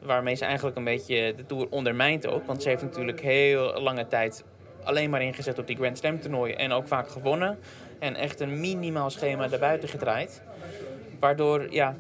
[0.03, 2.47] waarmee ze eigenlijk een beetje de tour ondermijnt ook.
[2.47, 4.45] Want ze heeft natuurlijk heel lange tijd
[4.85, 7.59] alleen maar ingezet op die Grand Slam toernooien en ook vaak gewonnen.
[7.99, 10.43] En echt een minimaal schema daarbuiten gedraaid.
[11.21, 11.97] Waardoor, ja,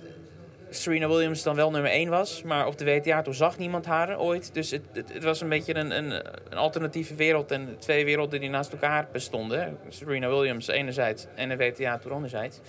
[0.76, 2.42] Serena Williams dan wel nummer 1 was.
[2.42, 4.54] Maar op de WTA toen zag niemand haar ooit.
[4.54, 6.10] Dus het, het, was een beetje een, een,
[6.50, 7.50] een, alternatieve wereld.
[7.50, 9.78] En twee werelden die naast elkaar bestonden.
[9.88, 12.60] Serena Williams enerzijds en de WTA toen anderzijds.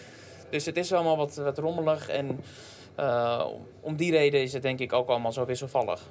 [0.50, 2.10] Dus het is allemaal wat, wat rommelig.
[2.10, 2.40] En
[3.00, 3.46] uh,
[3.82, 6.02] om die reden is het denk ik ook allemaal zo wisselvallig.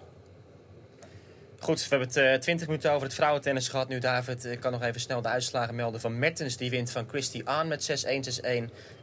[1.58, 3.88] Goed, we hebben het uh, 20 minuten over het vrouwentennis gehad.
[3.88, 6.56] Nu, David, ik kan nog even snel de uitslagen melden van Mertens.
[6.56, 8.46] Die wint van Christy Aan met 6-1, 6-1.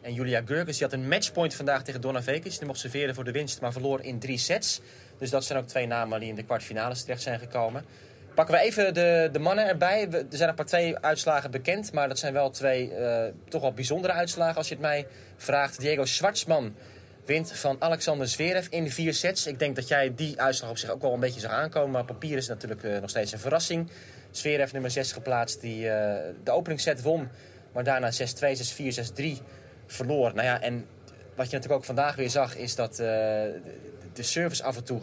[0.01, 2.57] En Julia Gurkes, die had een matchpoint vandaag tegen Donna Vekic.
[2.57, 4.81] Die mocht serveren voor de winst, maar verloor in drie sets.
[5.17, 7.85] Dus dat zijn ook twee namen die in de kwartfinales terecht zijn gekomen.
[8.35, 10.07] Pakken we even de, de mannen erbij.
[10.11, 11.93] er zijn een paar twee uitslagen bekend.
[11.93, 15.79] Maar dat zijn wel twee uh, toch wel bijzondere uitslagen als je het mij vraagt.
[15.79, 16.75] Diego Schwartzman
[17.25, 19.47] wint van Alexander Zverev in vier sets.
[19.47, 21.91] Ik denk dat jij die uitslag op zich ook wel een beetje zag aankomen.
[21.91, 23.89] Maar papier is natuurlijk uh, nog steeds een verrassing.
[24.31, 27.29] Zverev nummer 6 geplaatst die uh, de openingsset won.
[27.71, 28.17] Maar daarna 6-2, 6-4,
[29.15, 29.25] 6-3
[29.85, 30.33] verloor.
[30.33, 30.85] Nou ja, en
[31.35, 32.55] wat je natuurlijk ook vandaag weer zag...
[32.55, 32.97] is dat uh,
[34.13, 35.01] de service af en toe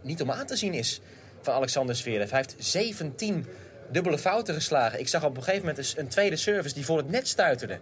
[0.00, 1.00] niet om aan te zien is
[1.42, 2.30] van Alexander Zverev.
[2.30, 3.46] Hij heeft 17
[3.90, 5.00] dubbele fouten geslagen.
[5.00, 7.78] Ik zag op een gegeven moment een tweede service die voor het net stuiterde.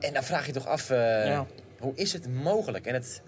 [0.00, 0.90] En dan vraag je toch af...
[1.78, 2.86] Hoe is het mogelijk?
[2.86, 3.22] En het,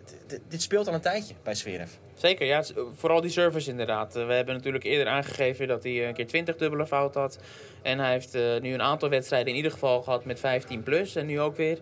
[0.48, 1.90] dit speelt al een tijdje bij Zverev.
[2.14, 2.64] Zeker, ja.
[2.94, 4.14] Vooral die service inderdaad.
[4.14, 7.38] We hebben natuurlijk eerder aangegeven dat hij een keer 20 dubbele fout had.
[7.82, 11.16] En hij heeft uh, nu een aantal wedstrijden in ieder geval gehad met 15 plus.
[11.16, 11.78] En nu ook weer.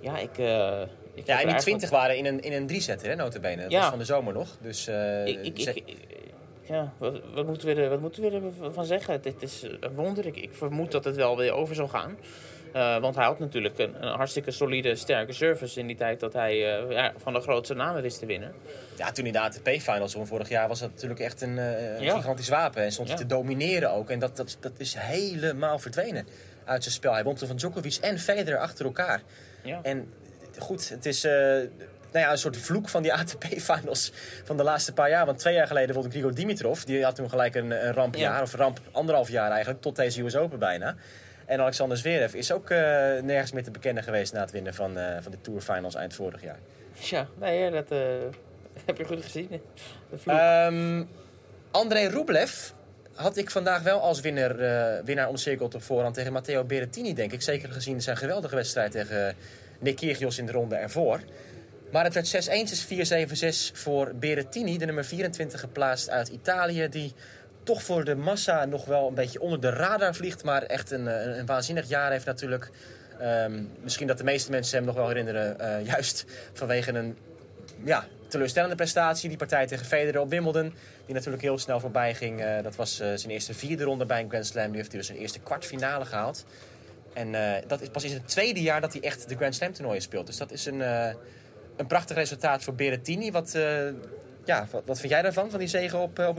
[0.00, 0.38] Ja, ik...
[0.38, 0.80] Uh,
[1.14, 3.62] ik ja, en die 20 waren in een, in een drie-setter, hè, notabene.
[3.62, 3.80] Dat ja.
[3.80, 4.56] was van de zomer nog.
[4.60, 5.96] Dus, uh, ik, ik, ik,
[6.62, 9.22] ja, wat, wat, moeten we er, wat moeten we ervan zeggen?
[9.22, 10.26] Dit is een wonder.
[10.26, 12.16] Ik, ik vermoed dat het wel weer over zal gaan.
[12.74, 16.32] Uh, want hij had natuurlijk een, een, hartstikke solide, sterke service in die tijd dat
[16.32, 18.52] hij uh, ja, van de grootste namen wist te winnen.
[18.96, 22.16] Ja, toen in de ATP-finals van vorig jaar was dat natuurlijk echt een, uh, ja.
[22.16, 22.82] gigantisch wapen.
[22.82, 24.10] En stond hij te domineren ook.
[24.10, 26.26] En dat, dat, dat is helemaal verdwenen
[26.64, 27.12] uit zijn spel.
[27.12, 29.22] Hij won van Djokovic en Federer achter elkaar.
[29.62, 29.80] Ja.
[29.82, 30.12] En
[30.58, 31.22] goed, het is
[32.12, 34.12] nou ja, een soort vloek van die ATP-finals
[34.44, 35.26] van de laatste paar jaar.
[35.26, 36.82] Want twee jaar geleden won Grigor Dimitrov.
[36.82, 40.36] Die had toen gelijk een, een rampjaar, of ramp anderhalf jaar eigenlijk, tot deze US
[40.36, 40.96] Open bijna.
[41.48, 42.78] En Alexander Zverev is ook uh,
[43.22, 46.14] nergens meer te bekennen geweest na het winnen van, uh, van de Tour Finals eind
[46.14, 46.58] vorig jaar.
[46.92, 47.98] Ja, nee, dat uh,
[48.86, 49.60] heb je goed gezien.
[50.26, 51.08] Um,
[51.70, 52.70] André Rublev
[53.14, 54.56] had ik vandaag wel als winnaar,
[55.04, 57.42] winnaar omcirkeld op voorhand tegen Matteo Berrettini, denk ik.
[57.42, 59.36] Zeker gezien zijn geweldige wedstrijd tegen
[59.78, 61.20] Nick Kyrgios in de ronde ervoor.
[61.90, 62.50] Maar het werd 6-1,
[63.08, 66.88] 6-4, 7-6 voor Berrettini, de nummer 24 geplaatst uit Italië.
[66.88, 67.14] Die
[67.68, 70.44] toch voor de massa nog wel een beetje onder de radar vliegt.
[70.44, 72.70] Maar echt een, een, een waanzinnig jaar heeft natuurlijk.
[73.22, 75.56] Um, misschien dat de meeste mensen hem nog wel herinneren.
[75.60, 77.16] Uh, juist vanwege een
[77.84, 79.28] ja, teleurstellende prestatie.
[79.28, 80.74] Die partij tegen Federer op Wimbledon.
[81.06, 82.40] Die natuurlijk heel snel voorbij ging.
[82.40, 84.70] Uh, dat was zijn eerste vierde ronde bij een Grand Slam.
[84.70, 86.44] Nu heeft hij dus zijn eerste kwartfinale gehaald.
[87.12, 87.32] En
[87.66, 90.26] dat is pas in het tweede jaar dat hij echt de Grand Slam toernooien speelt.
[90.26, 90.80] Dus dat is een,
[91.76, 93.30] een prachtig resultaat voor Berrettini.
[93.30, 93.58] Wat,
[94.44, 96.36] ja, wat, vind jij daarvan, van die zegen op, op?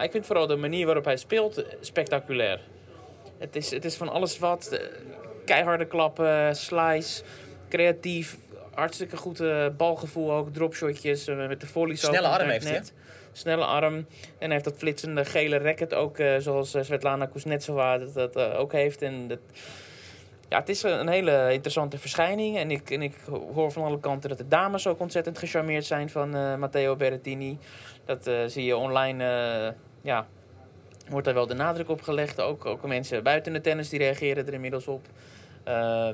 [0.00, 2.60] Ik vind vooral de manier waarop hij speelt spectaculair.
[3.38, 4.80] Het is, het is van alles wat.
[5.44, 7.22] Keiharde klappen, slice,
[7.68, 8.36] creatief.
[8.74, 10.52] Hartstikke goed uh, balgevoel ook.
[10.52, 12.00] Dropshotjes met de volleys.
[12.00, 12.82] Snelle arm heeft hij.
[13.32, 13.94] Snelle arm.
[13.94, 14.06] En
[14.38, 16.16] hij heeft dat flitsende gele racket ook.
[16.38, 19.02] Zoals Svetlana Kuznetsova dat, dat ook heeft.
[19.02, 19.38] En dat,
[20.48, 22.56] ja, het is een hele interessante verschijning.
[22.56, 23.14] En ik, en ik
[23.54, 27.58] hoor van alle kanten dat de dames ook ontzettend gecharmeerd zijn van Matteo Berrettini.
[28.04, 30.26] Dat zie je online ja,
[31.08, 32.40] wordt daar wel de nadruk op gelegd.
[32.40, 35.06] Ook, ook mensen buiten de tennis die reageren er inmiddels op.
[35.68, 36.08] Uh,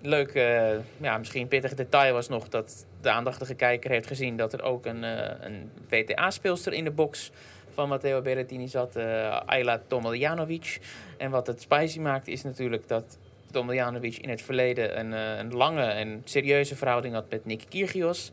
[0.00, 4.52] leuk, uh, ja, misschien pittig detail was nog dat de aandachtige kijker heeft gezien dat
[4.52, 7.30] er ook een, uh, een WTA-speelster in de box
[7.70, 10.80] van Matteo Berrettini zat, uh, Ayla Tomiljanovic.
[11.18, 13.18] En wat het spicy maakt is natuurlijk dat
[13.50, 18.32] Tomiljanovic in het verleden een, een lange en serieuze verhouding had met Nick Kyrgios.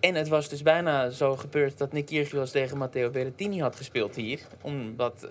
[0.00, 4.16] En het was dus bijna zo gebeurd dat Nick Kyrgios tegen Matteo Berrettini had gespeeld
[4.16, 4.40] hier.
[4.60, 5.26] Omdat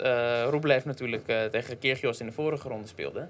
[0.50, 3.28] Rublev natuurlijk uh, tegen Kyrgios in de vorige ronde speelde.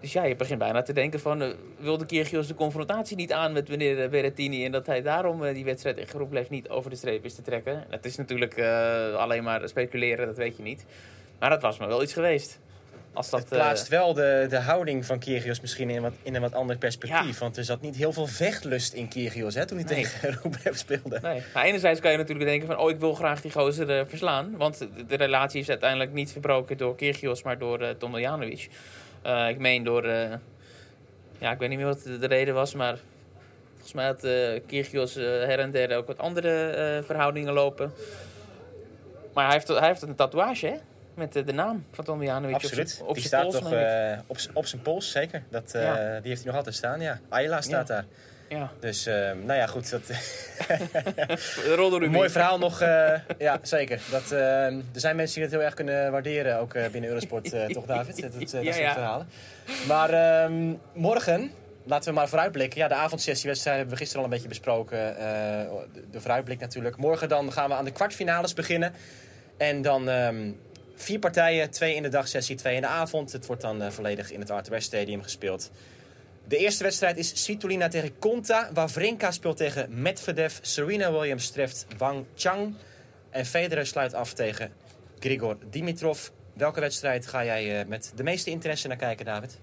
[0.00, 1.42] Dus ja, je begint bijna te denken van...
[1.42, 4.64] Uh, wilde Kyrgios de confrontatie niet aan met meneer Berrettini...
[4.64, 7.84] en dat hij daarom die wedstrijd tegen Rublev niet over de streep is te trekken.
[7.90, 8.60] Dat is natuurlijk
[9.16, 10.84] alleen maar speculeren, dat weet je niet.
[11.38, 12.60] Maar dat was maar wel iets geweest.
[13.18, 16.34] Als dat, het plaatst eh, wel de, de houding van Kyrgios misschien in, wat, in
[16.34, 17.32] een wat ander perspectief.
[17.32, 17.38] Ja.
[17.38, 20.02] Want er zat niet heel veel vechtlust in Kyrgios hè, toen hij Nee.
[20.02, 21.18] tegen Rublev speelde.
[21.22, 21.42] Nee.
[21.54, 24.56] Nou, enerzijds kan je natuurlijk denken van, oh, ik wil graag die gozer eh, verslaan.
[24.56, 28.68] Want de, relatie is uiteindelijk niet verbroken door Kyrgios, maar door eh Tomljanovic.
[29.48, 30.06] Ik meen door,
[31.38, 32.98] ja, ik weet niet meer wat de, de reden was, maar
[33.72, 37.92] volgens mij had eh Kyrgios her en der ook wat andere verhoudingen lopen.
[39.34, 40.76] Maar hij heeft, hij heeft een tatoeage, hè?
[41.18, 43.02] Met eh, de naam van Tomljanovic op Absoluut.
[43.06, 43.78] op die staat pols, toch ik.
[43.78, 45.42] eh, op, op zijn pols, zeker.
[45.50, 45.94] Dat, eh, Ja.
[45.94, 47.18] Die heeft hij nog altijd staan, ja.
[47.28, 47.94] Ayla staat Ja.
[47.94, 48.04] daar.
[48.48, 49.90] Ja, Dus, eh, nou ja, goed.
[49.90, 50.02] Dat,
[52.10, 52.80] mooi verhaal nog.
[53.38, 54.00] ja, zeker.
[54.10, 57.86] Dat, eh, er zijn mensen die het heel erg kunnen waarderen, ook binnen Eurosport, toch
[57.86, 58.20] David?
[58.22, 59.26] Dat, dat, dat Ja, soort verhalen.
[59.86, 61.50] Maar ehm, morgen,
[61.84, 62.80] laten we maar vooruitblikken.
[62.80, 64.98] Ja, de avondsessiewedstrijd hebben we gisteren al een beetje besproken.
[66.10, 66.96] de, vooruitblik natuurlijk.
[66.96, 68.92] Morgen dan gaan we aan de kwartfinales beginnen.
[69.58, 70.50] En dan ehm,
[70.98, 73.32] vier partijen, twee in de dagsessie, twee in de avond.
[73.32, 75.70] Het wordt dan eh, volledig in het Arthur West Stadium gespeeld.
[76.44, 78.70] De eerste wedstrijd is Svitolina tegen Konta.
[78.72, 80.58] Wawrinka speelt tegen Medvedev.
[80.60, 82.74] Serena Williams treft Wang Chang.
[83.30, 84.72] En Federer sluit af tegen
[85.18, 86.28] Grigor Dimitrov.
[86.52, 89.58] Welke wedstrijd ga jij eh, met de meeste interesse naar kijken, David?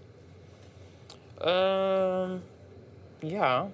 [1.38, 2.32] Ehm,
[3.19, 3.69] ja.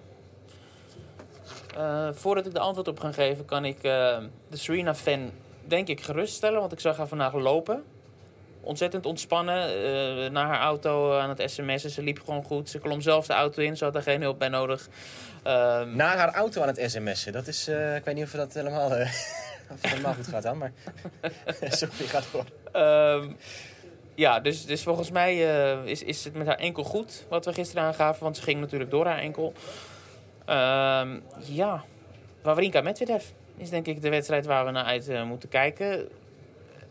[1.77, 5.31] Eh, voordat ik de antwoord op ga geven, kan ik de Serena-fan
[5.67, 6.59] denk ik geruststellen.
[6.59, 7.83] Want ik zag haar vandaag lopen.
[8.61, 9.63] Ontzettend ontspannen.
[9.67, 11.89] eh, naar haar auto aan het sms'en.
[11.89, 12.69] Ze liep gewoon goed.
[12.69, 13.77] Ze klom zelf de auto in.
[13.77, 14.89] Ze had er geen hulp bij nodig.
[15.43, 17.31] Ehm, Naar haar auto aan het sms'en.
[17.31, 19.01] Dat is, eh, ik weet niet of dat helemaal, eh,
[19.73, 20.71] of helemaal goed gaat dan, maar...
[21.69, 22.45] Sorry, gaat door.
[22.71, 23.31] Ehm,
[24.15, 27.53] ja, dus, dus volgens mij eh, is, is het met haar enkel goed wat we
[27.53, 28.23] gisteren aangaven.
[28.23, 29.53] Want ze ging natuurlijk door haar enkel.
[30.45, 31.83] Ehm, ja,
[32.41, 33.23] Wawrinka Medvedev
[33.61, 36.09] is denk ik de wedstrijd waar we naar uit eh, moeten kijken.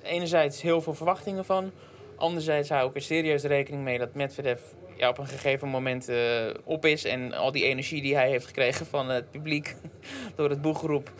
[0.02, 1.70] Enerzijds heel veel verwachtingen van.
[2.16, 4.60] Anderzijds hou ik er serieus rekening mee dat Medvedev
[4.96, 7.04] ja, op een gegeven moment eh, op is.
[7.04, 9.76] En al die energie die hij heeft gekregen van het publiek
[10.36, 11.12] door het boeggroep.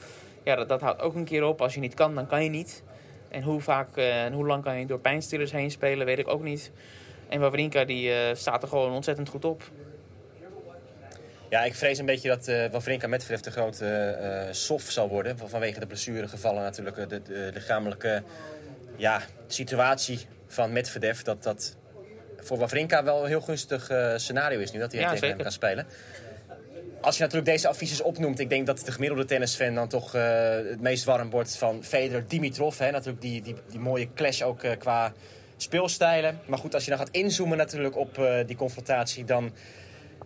[0.44, 1.60] Ja, dat, dat houdt ook een keer op.
[1.60, 2.82] Als je niet kan, dan kan je niet.
[3.28, 6.28] En hoe vaak eh, en hoe lang kan je door pijnstillers heen spelen, weet ik
[6.28, 6.72] ook niet.
[7.28, 9.62] En Wawrinka die staat er gewoon ontzettend goed op.
[11.50, 15.38] Ja, ik vrees een beetje dat eh Wawrinka Medvedev de grote eh sof zal worden.
[15.38, 16.96] van- Vanwege de blessuregevallen natuurlijk.
[16.98, 18.22] eh, De, de lichamelijke
[18.96, 21.20] ja, situatie van Medvedev.
[21.22, 21.76] Dat dat
[22.40, 24.78] voor Wawrinka wel een heel gunstig eh, scenario is nu.
[24.78, 25.86] Dat hij Ja, tegen hem kan spelen.
[27.00, 28.38] Als je natuurlijk deze affiches opnoemt.
[28.38, 30.22] Ik denk dat de gemiddelde tennisfan dan toch eh,
[30.54, 32.78] het meest warm wordt van Federer Dimitrov.
[32.78, 32.90] Hè?
[32.90, 35.12] Natuurlijk die, die, die mooie clash ook eh, qua
[35.56, 36.40] speelstijlen.
[36.46, 39.24] Maar goed, als je dan gaat inzoomen natuurlijk op eh, die confrontatie.
[39.24, 39.52] Dan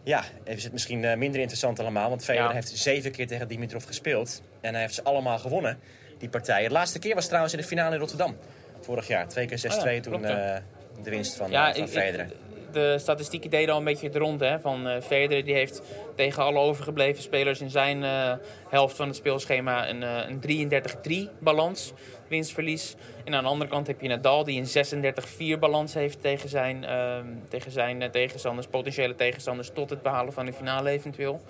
[0.05, 2.09] ja, is het misschien eh, minder interessant allemaal.
[2.09, 2.55] Want Federer Ja.
[2.55, 4.43] heeft zeven keer tegen Dimitrov gespeeld.
[4.61, 5.79] En hij heeft ze allemaal gewonnen,
[6.19, 6.69] die partijen.
[6.69, 8.37] De laatste keer was trouwens in de finale in Rotterdam.
[8.81, 9.29] Vorig jaar.
[9.29, 10.57] Twee keer 6-2 Oh ja, toen eh,
[11.03, 12.33] de winst van, Ja, eh, van ik-.
[12.75, 14.41] De statistieken deden al een beetje het rond.
[14.41, 15.83] Hè, van Federer die heeft
[16.15, 18.33] tegen alle overgebleven spelers in zijn eh,
[18.69, 21.93] helft van het speelschema een, eh, een 33-3 balans.
[22.29, 22.95] Winstverlies.
[23.25, 26.85] En aan de andere kant heb je Nadal die een 36-4 balans heeft tegen zijn,
[26.85, 31.41] ehm, tegen zijn tegenstanders, potentiële tegenstanders, tot het behalen van de finale eventueel.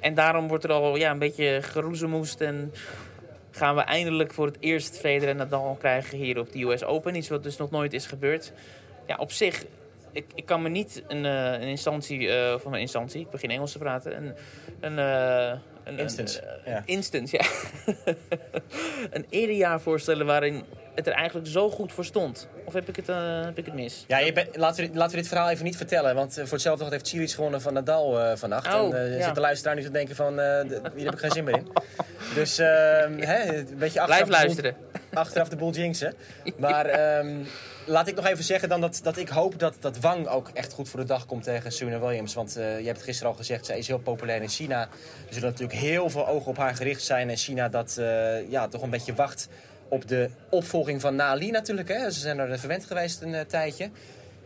[0.00, 2.72] En daarom wordt er al ja, een beetje geroezemoest en
[3.50, 7.14] gaan we eindelijk voor het eerst Federer en Nadal krijgen hier op de US Open.
[7.14, 8.52] Iets wat dus nog nooit is gebeurd.
[9.06, 9.64] Ja, op zich,
[10.16, 13.50] ik, ik kan me niet een, eh, een instantie, eh, of een instantie, ik begin
[13.50, 14.34] Engels te praten, een...
[14.80, 16.82] een eh, een, Instance, een, ja.
[16.84, 17.44] instance, ja.
[19.16, 22.48] een erejaar voorstellen waarin het er eigenlijk zo goed voor stond.
[22.64, 23.06] Of heb ik het,
[23.44, 24.04] heb ik het mis?
[24.08, 26.14] Ja, je laten, we, dit- laten we dit verhaal even niet vertellen.
[26.14, 28.74] Want voor hetzelfde geld heeft Cilic gewonnen van Nadal eh, vannacht.
[28.74, 29.24] Oh, en eh ja.
[29.24, 30.32] zit de luisteraar nu te denken van,
[30.96, 31.68] hier heb ik geen zin meer in.
[32.34, 34.76] Dus ehm, hè, een beetje achteraf Blijf de boel- luisteren.
[35.12, 36.14] achteraf de boel jinxen.
[36.56, 37.36] Maar ehm,
[37.86, 40.72] laat ik nog even zeggen dan dat, dat ik hoop dat, dat Wang ook echt
[40.72, 42.34] goed voor de dag komt tegen Serena Williams.
[42.34, 44.80] Want eh, je hebt gisteren al gezegd, zij is heel populair in China.
[44.80, 47.30] Er zullen natuurlijk heel veel ogen op haar gericht zijn.
[47.30, 49.48] En China dat eh, ja, toch een beetje wacht
[49.88, 51.88] op de opvolging van Nali natuurlijk.
[51.88, 52.10] Hè.
[52.10, 53.90] Ze zijn er verwend geweest een eh, tijdje.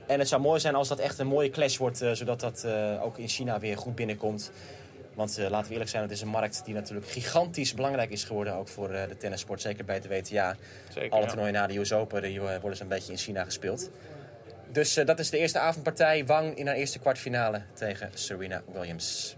[0.06, 2.66] En het zou mooi zijn als dat echt een mooie clash wordt, zodat dat
[3.02, 4.50] ook in China weer goed binnenkomt.
[5.20, 8.24] Want eh, laten we eerlijk zijn, het is een markt die natuurlijk gigantisch belangrijk is
[8.24, 8.54] geworden.
[8.54, 10.56] Ook voor eh, de tennissport, zeker bij de WTA.
[10.92, 11.26] Zeker, Alle ja.
[11.26, 13.90] toernooien na de US Open die, eh, worden zo'n beetje in China gespeeld.
[14.72, 16.26] Dus dat is de eerste avondpartij.
[16.26, 19.36] Wang in haar eerste kwartfinale tegen Serena Williams.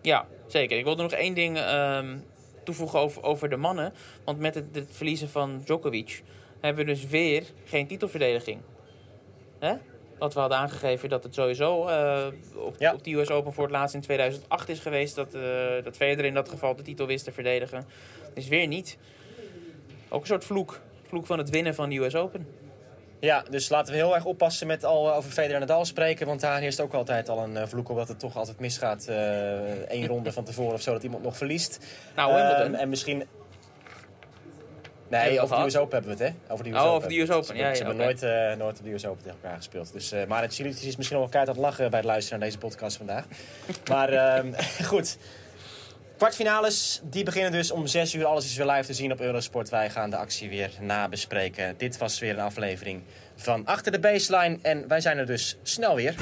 [0.00, 0.78] Ja, zeker.
[0.78, 2.16] Ik wilde nog één ding ehm,
[2.64, 3.92] toevoegen over, over de mannen.
[4.24, 6.22] Want met het, het verliezen van Djokovic
[6.60, 8.60] hebben we dus weer geen titelverdediging.
[9.58, 9.74] Hè?
[10.22, 12.92] Wat we hadden aangegeven dat het sowieso eh, op, Ja.
[12.92, 15.14] op de US Open voor het laatst in 2008 is geweest.
[15.14, 15.42] Dat, eh
[15.84, 17.84] dat Federer in dat geval de titel wist te verdedigen.
[18.34, 18.96] Dus weer niet.
[20.08, 20.80] Ook een soort vloek.
[21.02, 22.46] Vloek van het winnen van de US Open.
[23.20, 26.26] Ja, dus laten we heel erg oppassen met al over Federer en Nadal spreken.
[26.26, 29.06] Want daar heerst ook altijd al een eh, vloek op dat het toch altijd misgaat.
[29.08, 31.86] eh één ronde van tevoren of zo, dat iemand nog verliest.
[32.16, 32.38] Nou.
[32.38, 33.24] Ehm, en misschien...
[35.20, 35.76] Nee, over de US?
[35.76, 36.52] Open hebben we het, hè?
[36.52, 36.96] Over de US Oh, Open.
[36.96, 37.46] over de US Open.
[37.46, 39.92] Ze, Ja, ze hebben nooit, eh, nooit op de US Open tegen elkaar gespeeld.
[39.92, 42.38] Dus, eh, maar het Chilitis is misschien wel keihard aan het lachen bij het luisteren
[42.38, 43.24] naar deze podcast vandaag.
[43.90, 44.52] maar ehm,
[44.92, 45.16] goed.
[46.16, 48.24] Kwartfinales, die beginnen dus om 6 uur.
[48.24, 49.68] Alles is weer live te zien op Eurosport.
[49.68, 51.74] Wij gaan de actie weer nabespreken.
[51.76, 53.02] Dit was weer een aflevering
[53.36, 54.58] van Achter de Baseline.
[54.62, 56.14] En wij zijn er dus snel weer.